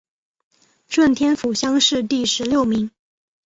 [0.87, 2.89] 顺天府乡试第十六名。